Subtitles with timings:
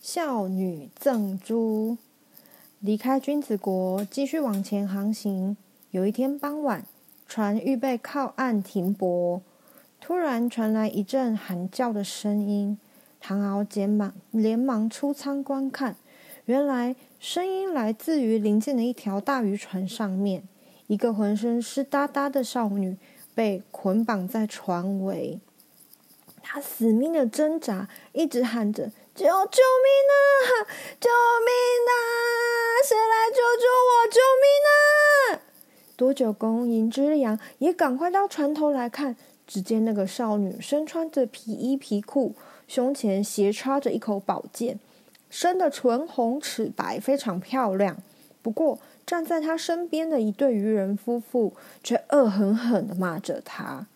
[0.00, 1.98] 孝女赠珠，
[2.80, 5.58] 离开君子国，继续往前航行。
[5.90, 6.86] 有一天傍晚，
[7.28, 9.42] 船预备靠岸停泊，
[10.00, 12.78] 突然传来一阵喊叫的声音。
[13.20, 15.96] 唐敖急忙连忙出舱观看，
[16.46, 20.42] 原来声音来自于临近的一条大渔船上面。
[20.86, 22.96] 一个浑身湿哒哒的少女
[23.34, 25.38] 被捆绑在船尾，
[26.40, 28.90] 她死命的挣扎，一直喊着。
[29.20, 30.64] 救救命啊！
[30.98, 31.10] 救
[31.44, 31.52] 命
[31.90, 31.92] 啊！
[32.82, 34.08] 谁来救救我？
[34.08, 35.44] 救命啊！
[35.94, 39.14] 多九公银之阳也赶快到船头来看，
[39.46, 42.34] 只见那个少女身穿着皮衣皮裤，
[42.66, 44.80] 胸前斜插着一口宝剑，
[45.28, 47.98] 生得唇红齿白，非常漂亮。
[48.40, 53.86] 不过站在她身边的一对渔人夫妇却恶狠狠地骂着她。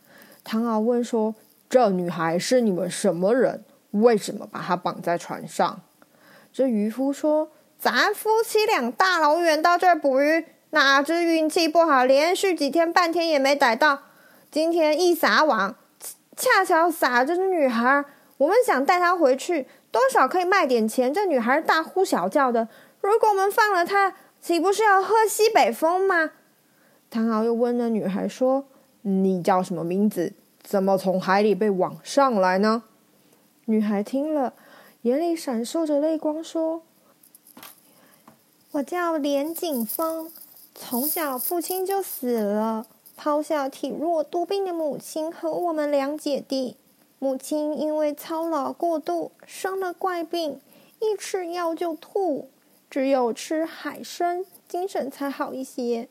[0.44, 1.34] 唐敖问说
[1.70, 3.64] ：“这女孩是你们什么人？”
[3.94, 5.80] 为什么把他绑在船上？
[6.52, 14.00] 这渔夫说：“咱夫妻俩大老远到这儿捕鱼，哪知运气不好，连续几天半天也没逮到。
[14.50, 15.76] 今天一撒网，
[16.36, 18.04] 恰巧撒着女孩。
[18.38, 21.14] 我们想带她回去，多少可以卖点钱。
[21.14, 22.68] 这女孩大呼小叫的，
[23.00, 26.32] 如果我们放了她，岂不是要喝西北风吗？”
[27.10, 28.66] 唐敖又问那女孩说
[29.02, 30.32] ：“你叫什么名字？
[30.60, 32.82] 怎么从海里被网上来呢？”
[33.66, 34.52] 女孩听了，
[35.02, 36.82] 眼里闪烁着泪光，说
[38.72, 40.30] ：“我叫连景芳，
[40.74, 46.76] 从小父亲就死了，抛下体弱多病的母亲和我们两姐弟。
[47.18, 50.60] 母亲因为操劳过度，生了怪病，
[51.00, 52.50] 一吃药就吐，
[52.90, 56.10] 只有吃海参，精神才好一些。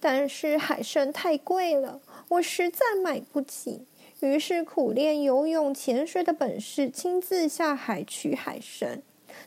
[0.00, 3.84] 但是海参太贵了，我实在买不起。”
[4.24, 9.02] 于是苦练游泳、潜水的本事，亲自下海取海参。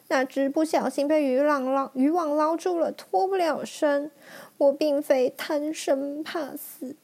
[0.09, 4.11] 哪知不小心被渔网捞渔网捞住了，脱不了身。
[4.57, 6.95] 我并非贪生怕死，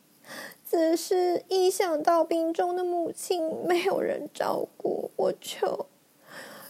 [0.70, 5.88] 只是一想到病中的母亲没有人照顾，我就……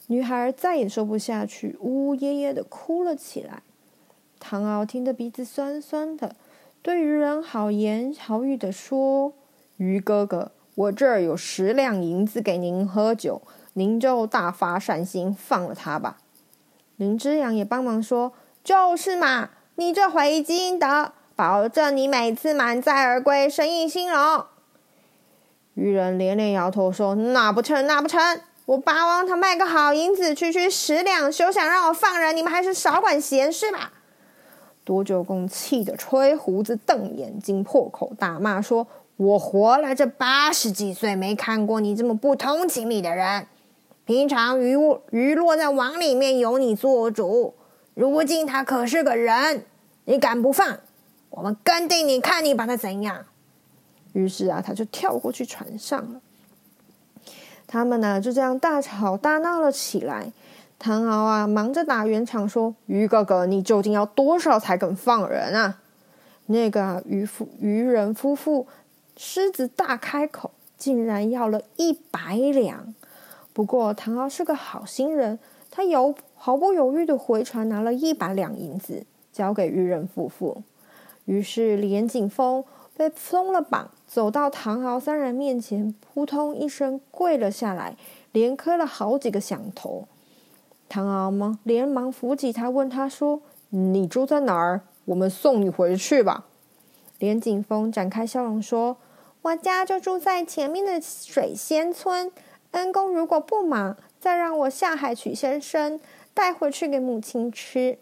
[0.08, 3.64] 女孩再也说不下去，呜呜咽咽的哭了起来。
[4.40, 6.36] 唐敖听得鼻子酸酸的，
[6.82, 9.34] 对渔人好言好语的说
[9.78, 16.18] ：“渔哥哥。”我这儿有十两银子给您喝酒，您就大发善心放了他吧。
[16.96, 24.46] 林之阳也帮忙说：“就是嘛，你这回积阴德，保证你每次满载而归，生意兴隆。”
[25.76, 28.42] 渔人连连摇头说：“那不成，那不成！
[28.66, 32.36] 我巴望他卖个好银子，区区十两，休想让我放人！
[32.36, 33.94] 你们还是少管闲事吧。”
[34.84, 38.88] 多九公气得吹胡子、瞪眼睛、破口大骂说。
[39.16, 43.46] 我活了这八十几岁，没看过你这么不通情理的人。
[44.06, 44.76] 平常鱼
[45.12, 47.54] 鱼落在网里面由你做主，
[47.94, 49.66] 如今他可是个人，
[50.06, 50.80] 你敢不放？
[51.30, 53.26] 我们跟定你，看你把他怎样。
[54.14, 56.20] 于是啊，他就跳过去船上了。
[57.66, 60.34] 他们呢就这样大吵大闹了起来。
[60.78, 65.80] 唐敖啊忙着打圆场说：“鱼哥哥，你究竟要多少才肯放人啊？”
[66.48, 68.68] 那个啊渔夫渔人夫妇。
[69.16, 72.94] 狮子大开口，竟然要了一百两。
[73.54, 75.38] 不过唐敖是个好心人，
[75.70, 80.64] 他有毫不犹豫的回船拿了一百两银子，交给渔人夫妇。
[81.26, 82.64] 于是连景峰
[82.98, 87.96] 被松了绑，走到唐敖三人面前，扑通一声跪了下来，
[88.32, 90.08] 连磕了好几个响头。
[90.90, 94.82] 唐敖忙连忙扶起他，问他说：“你住在哪儿？
[95.06, 96.46] 我们送你回去吧。”
[97.20, 98.98] 连景峰展开笑容说
[99.44, 102.32] ：“我家就住在前面的水仙村，
[102.72, 106.00] 恩公如果不忙，再让我下海取些参
[106.34, 107.98] 带回去给母亲吃。”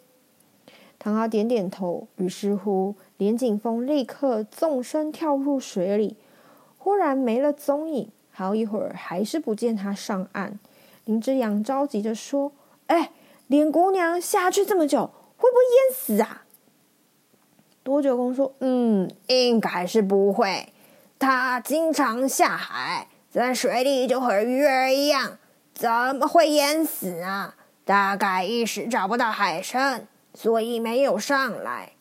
[0.99, 6.15] 唐敖点点头，于是乎，连景峰立刻纵身跳入水里，
[6.77, 8.11] 忽然没了踪影。
[8.29, 10.59] 好一会儿，还是不见他上岸。
[11.05, 12.51] 林之阳着急着说
[12.85, 13.11] ：“哎，
[13.47, 16.45] 连姑娘下去这么久，会不会淹死啊？”
[17.81, 20.70] 多九公说：“嗯，应该是不会。
[21.21, 25.37] 他经常下海，在水里就和鱼儿一样，
[25.71, 27.53] 怎么会淹死啊？
[27.85, 31.91] 大概一时找不到海参，所以没有上来。”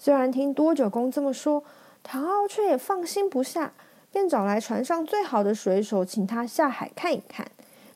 [0.00, 1.62] 虽然听多九公这么说，
[2.02, 3.72] 唐傲却也放心不下，
[4.10, 7.46] 便找来船上最好的水手，请他下海看一看。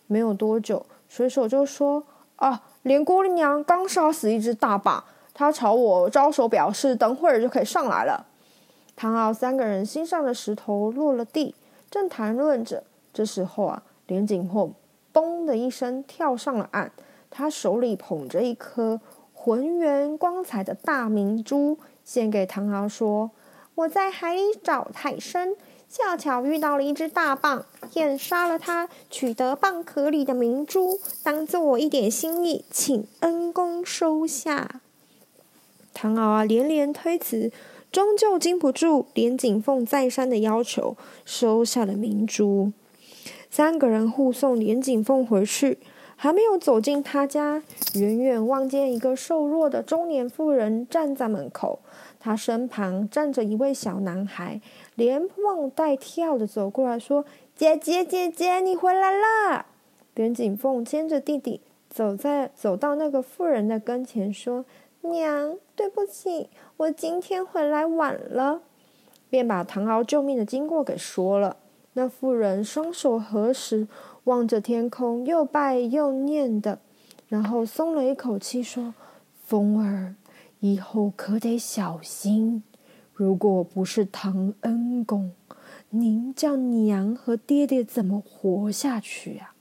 [0.07, 2.05] 没有多久，水手就说
[2.37, 5.03] ：“啊，连郭丽娘刚杀死一只大蚌，
[5.33, 8.27] 他朝我招手表示，等会儿就可以上来了。”
[8.97, 11.55] 唐敖三个人心上的石头落了地，
[11.91, 12.85] 正谈论着。
[13.13, 14.73] 这时候啊，连锦凤
[15.13, 16.91] “嘣”的一声跳上了岸，
[17.31, 19.01] 他手里捧着一颗
[19.33, 21.79] 浑圆光彩的大明珠。
[22.05, 23.31] 献给唐敖说
[23.77, 25.55] ：“我在海里找海参，
[25.89, 27.63] 恰巧遇到了一只大蚌，
[27.93, 34.81] 便杀了它，取得蚌壳里的明珠，当做我一点心意，请恩公收下。”
[35.95, 37.51] 唐敖啊，连连推辞，
[37.95, 42.73] 终究经不住连锦凤再三的要求，收下了明珠。
[43.49, 45.79] 三个人护送连锦凤回去，
[46.17, 47.63] 还没有走进他家，
[47.95, 51.79] 远远望见一个瘦弱的中年妇人站在门口。
[52.19, 54.61] 他身旁站着一位小男孩，
[54.97, 57.25] 连蹦带跳的走过来说
[57.55, 59.67] ：“姐姐，姐姐，你回来啦！”
[60.17, 64.65] 连锦凤牵着弟弟走在走到那个妇人的跟前，说
[65.05, 66.49] ：“娘，对不起，
[66.79, 68.63] 我今天回来晚了。”
[69.31, 71.57] 便把唐敖救命的经过给说了。
[71.95, 73.87] 那妇人双手合十，
[74.25, 76.79] 望着天空，又拜又念的，
[77.29, 78.95] 然后松了一口气，说
[79.45, 80.15] ：“风儿。”
[80.61, 82.63] 以后可得小心。
[83.13, 85.33] 如果不是唐恩公，
[85.91, 89.55] 您叫娘和爹爹怎么活下去啊？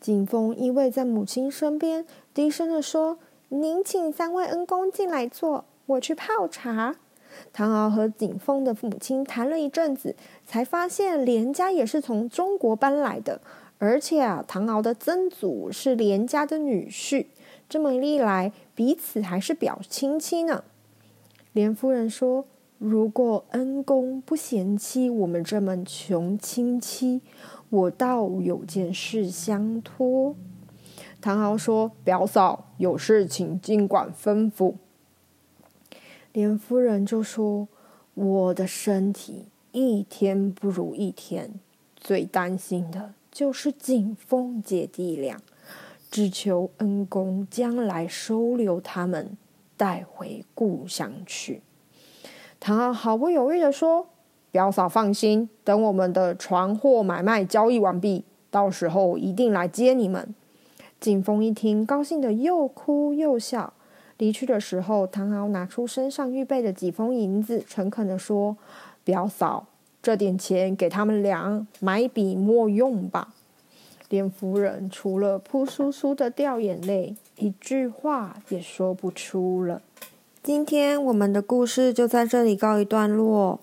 [0.00, 3.18] 景凤依偎在母亲身边，低声地说
[3.52, 6.94] ：“您请三位恩公进来坐，我去泡茶。”
[7.52, 10.14] 唐敖和景峰的母亲谈了一阵子，
[10.46, 13.40] 才发现连家也是从中国搬来的，
[13.78, 17.26] 而且啊，唐敖的曾祖是连家的女婿。
[17.68, 20.64] 这么一来，彼此还是表亲戚呢。
[21.52, 22.44] 连夫人说
[22.78, 27.20] ：“如果恩公不嫌弃我们这门穷亲戚，
[27.68, 30.36] 我倒有件事相托。”
[31.20, 34.74] 唐敖说：“表嫂有事请尽管吩咐。”
[36.32, 37.68] 连夫人就说
[38.14, 41.54] ：“我的身体一天不如一天，
[41.96, 45.40] 最担心的就是景风姐弟俩。”
[46.10, 49.36] 只求恩公将来收留他们，
[49.76, 51.62] 带回故乡去。
[52.58, 54.08] 唐敖毫不犹豫地说
[54.50, 60.34] ：“表嫂放心，等我们的船货买卖交易完毕，到时候一定来接你们。”
[61.00, 63.72] 景凤一听，高兴得又哭又笑。
[64.18, 68.54] 离去的时候，唐敖拿出身上预备的几封银子，诚恳地说
[69.02, 69.66] ：“表嫂，
[70.02, 73.32] 这点钱给他们俩买笔墨用吧。”
[74.10, 79.80] 连夫人除了扑簌簌的掉眼泪，一句话也说不出了。
[80.42, 83.60] 今天我们的故事就在这里告一段落，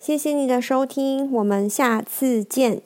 [0.00, 2.82] 谢谢你的收听，我们下次见。